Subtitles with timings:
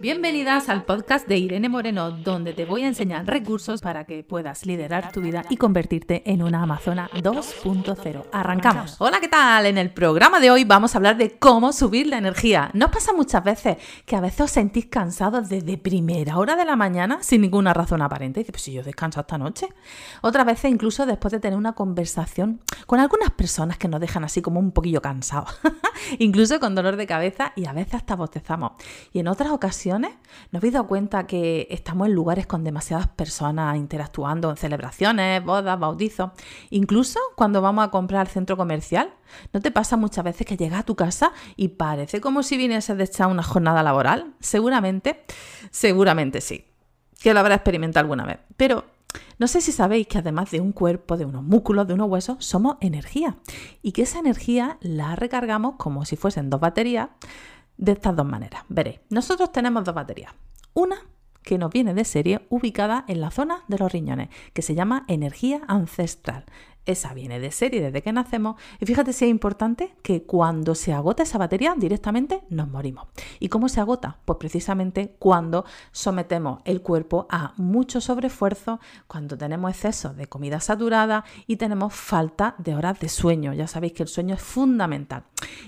[0.00, 4.64] Bienvenidas al podcast de Irene Moreno, donde te voy a enseñar recursos para que puedas
[4.64, 8.26] liderar tu vida y convertirte en una Amazona 2.0.
[8.30, 8.94] Arrancamos.
[9.00, 9.66] Hola, ¿qué tal?
[9.66, 12.70] En el programa de hoy vamos a hablar de cómo subir la energía.
[12.74, 16.76] ¿No pasa muchas veces que a veces os sentís cansados desde primera hora de la
[16.76, 18.38] mañana sin ninguna razón aparente?
[18.38, 19.66] Y dices, pues si yo descanso esta noche.
[20.20, 24.42] Otras veces incluso después de tener una conversación con algunas personas que nos dejan así
[24.42, 25.58] como un poquillo cansados,
[26.20, 28.72] incluso con dolor de cabeza y a veces hasta bostezamos.
[29.12, 33.76] Y en otras ocasiones ¿No habéis dado cuenta que estamos en lugares con demasiadas personas
[33.76, 36.30] interactuando en celebraciones, bodas, bautizos?
[36.70, 39.10] Incluso cuando vamos a comprar al centro comercial.
[39.52, 42.94] ¿No te pasa muchas veces que llegas a tu casa y parece como si viniese
[42.94, 44.34] de echar una jornada laboral?
[44.40, 45.24] Seguramente,
[45.70, 46.64] seguramente sí.
[47.20, 48.38] Que lo habrá experimentado alguna vez.
[48.56, 48.84] Pero
[49.38, 52.44] no sé si sabéis que además de un cuerpo, de unos músculos, de unos huesos,
[52.44, 53.36] somos energía.
[53.82, 57.08] Y que esa energía la recargamos como si fuesen dos baterías
[57.78, 58.64] de estas dos maneras.
[58.68, 60.32] Veréis, nosotros tenemos dos baterías.
[60.74, 60.96] Una
[61.42, 65.04] que nos viene de serie ubicada en la zona de los riñones, que se llama
[65.08, 66.44] energía ancestral.
[66.88, 70.94] Esa viene de serie desde que nacemos y fíjate si es importante que cuando se
[70.94, 73.08] agota esa batería directamente nos morimos.
[73.40, 74.16] ¿Y cómo se agota?
[74.24, 81.26] Pues precisamente cuando sometemos el cuerpo a mucho sobreesfuerzo, cuando tenemos exceso de comida saturada
[81.46, 83.52] y tenemos falta de horas de sueño.
[83.52, 85.24] Ya sabéis que el sueño es fundamental.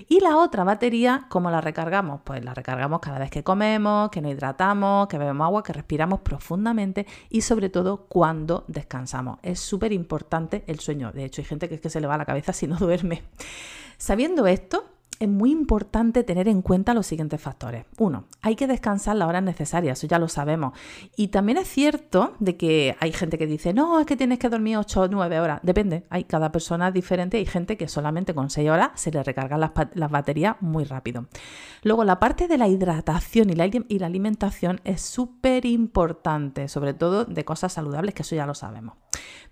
[0.09, 2.21] Y la otra batería, ¿cómo la recargamos?
[2.23, 6.21] Pues la recargamos cada vez que comemos, que nos hidratamos, que bebemos agua, que respiramos
[6.21, 9.37] profundamente y sobre todo cuando descansamos.
[9.43, 12.53] Es súper importante el sueño de hecho, hay gente que se le va la cabeza
[12.53, 13.23] si no duerme.
[13.97, 14.85] Sabiendo esto,
[15.21, 17.85] es muy importante tener en cuenta los siguientes factores.
[17.99, 20.73] Uno, hay que descansar las horas necesarias, eso ya lo sabemos.
[21.15, 24.49] Y también es cierto de que hay gente que dice, no, es que tienes que
[24.49, 25.59] dormir 8 o 9 horas.
[25.61, 29.59] Depende, hay cada persona diferente, hay gente que solamente con 6 horas se le recargan
[29.59, 31.27] las, las baterías muy rápido.
[31.83, 36.95] Luego, la parte de la hidratación y la, y la alimentación es súper importante, sobre
[36.95, 38.95] todo de cosas saludables, que eso ya lo sabemos.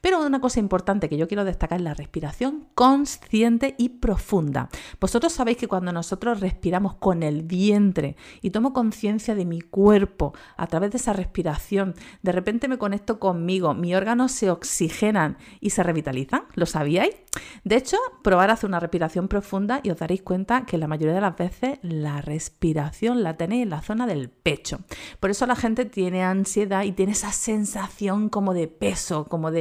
[0.02, 4.70] Pero una cosa importante que yo quiero destacar es la respiración consciente y profunda.
[5.00, 10.34] Vosotros sabéis que cuando nosotros respiramos con el vientre y tomo conciencia de mi cuerpo
[10.56, 15.72] a través de esa respiración, de repente me conecto conmigo, mis órganos se oxigenan y
[15.72, 16.44] se revitalizan.
[16.56, 17.16] ¿Lo sabíais?
[17.64, 21.22] De hecho, probar hacer una respiración profunda y os daréis cuenta que la mayoría de
[21.22, 24.80] las veces la respiración la tenéis en la zona del pecho.
[25.20, 29.59] Por eso la gente tiene ansiedad y tiene esa sensación como de peso, como de,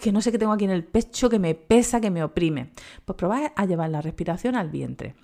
[0.00, 2.72] que no sé qué tengo aquí en el pecho, que me pesa, que me oprime.
[3.04, 5.14] Pues probad a llevar la respiración al vientre.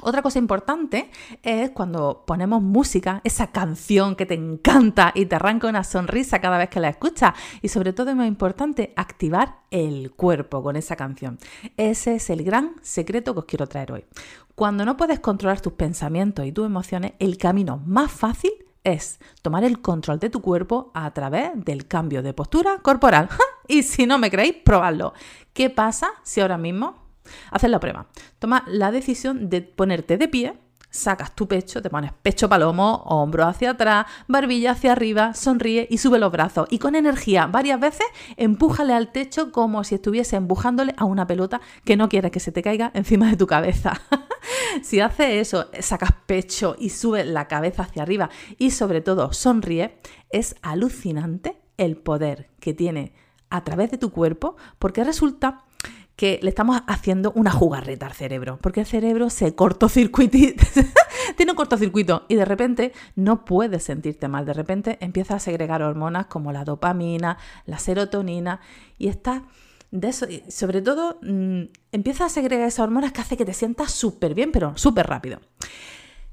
[0.00, 1.10] Otra cosa importante
[1.42, 6.58] es cuando ponemos música, esa canción que te encanta y te arranca una sonrisa cada
[6.58, 7.34] vez que la escuchas.
[7.60, 11.38] Y sobre todo es muy importante activar el cuerpo con esa canción.
[11.76, 14.04] Ese es el gran secreto que os quiero traer hoy.
[14.56, 18.52] Cuando no puedes controlar tus pensamientos y tus emociones, el camino más fácil
[18.84, 23.28] es tomar el control de tu cuerpo a través del cambio de postura corporal.
[23.68, 25.14] y si no me creéis, probadlo.
[25.52, 27.02] ¿Qué pasa si ahora mismo
[27.50, 28.06] Haces la prueba.
[28.38, 30.54] Toma la decisión de ponerte de pie,
[30.90, 35.98] sacas tu pecho, te pones pecho palomo, hombro hacia atrás, barbilla hacia arriba, sonríe y
[35.98, 36.66] sube los brazos.
[36.70, 38.06] Y con energía, varias veces,
[38.36, 42.52] empújale al techo como si estuviese empujándole a una pelota que no quieres que se
[42.52, 44.00] te caiga encima de tu cabeza.
[44.82, 49.98] si haces eso, sacas pecho y sube la cabeza hacia arriba y sobre todo sonríe,
[50.30, 53.12] es alucinante el poder que tiene
[53.50, 55.64] a través de tu cuerpo porque resulta
[56.16, 60.38] que le estamos haciendo una jugarreta al cerebro, porque el cerebro se cortocircuita,
[61.36, 65.82] tiene un cortocircuito y de repente no puedes sentirte mal, de repente empieza a segregar
[65.82, 68.60] hormonas como la dopamina, la serotonina
[68.98, 69.44] y está
[69.92, 73.92] de eso, sobre todo mm, empieza a segregar esas hormonas que hace que te sientas
[73.92, 75.40] súper bien, pero súper rápido.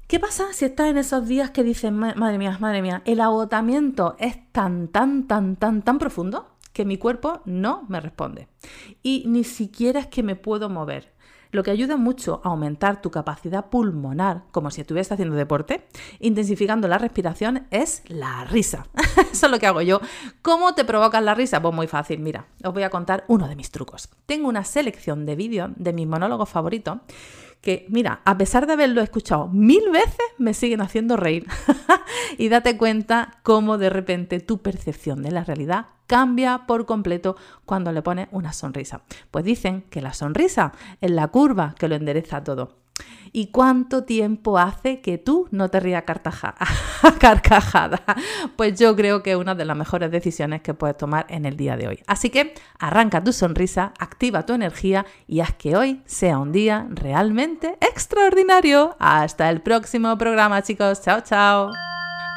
[0.08, 4.16] ¿Qué pasa si estás en esos días que dices, madre mía, madre mía, el agotamiento
[4.18, 8.48] es tan, tan, tan, tan, tan profundo que mi cuerpo no me responde.
[9.02, 11.12] Y ni siquiera es que me puedo mover.
[11.52, 15.86] Lo que ayuda mucho a aumentar tu capacidad pulmonar, como si estuvieras haciendo deporte,
[16.18, 18.86] intensificando la respiración, es la risa.
[19.32, 20.00] Eso es lo que hago yo.
[20.42, 21.60] ¿Cómo te provocas la risa?
[21.60, 24.08] Pues muy fácil, mira, os voy a contar uno de mis trucos.
[24.26, 26.98] Tengo una selección de vídeos de mis monólogos favoritos
[27.60, 31.46] que, mira, a pesar de haberlo escuchado mil veces, me siguen haciendo reír.
[32.38, 37.92] y date cuenta cómo de repente tu percepción de la realidad cambia por completo cuando
[37.92, 39.02] le pones una sonrisa.
[39.30, 42.80] Pues dicen que la sonrisa es la curva que lo endereza todo.
[43.30, 46.02] ¿Y cuánto tiempo hace que tú no te rías
[47.20, 48.02] carcajada?
[48.56, 51.56] Pues yo creo que es una de las mejores decisiones que puedes tomar en el
[51.56, 52.02] día de hoy.
[52.08, 56.88] Así que arranca tu sonrisa, activa tu energía y haz que hoy sea un día
[56.90, 58.96] realmente extraordinario.
[58.98, 61.02] Hasta el próximo programa, chicos.
[61.02, 61.70] Chao, chao.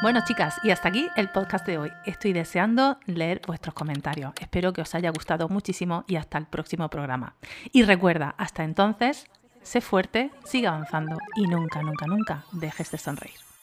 [0.04, 1.90] Bueno, chicas, y hasta aquí el podcast de hoy.
[2.04, 4.34] Estoy deseando leer vuestros comentarios.
[4.38, 7.36] Espero que os haya gustado muchísimo y hasta el próximo programa.
[7.72, 9.24] Y recuerda, hasta entonces,
[9.62, 13.53] sé fuerte, sigue avanzando y nunca, nunca, nunca dejes de sonreír.